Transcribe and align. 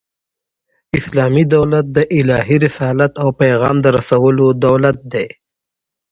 اسلامي 0.99 1.43
دولت 1.55 1.85
د 1.97 1.97
الهي 2.19 2.57
رسالت 2.65 3.11
او 3.21 3.29
پیغام 3.41 3.75
د 3.81 3.87
رسولو 3.97 4.45
دولت 4.65 4.97
دئ. 5.13 5.27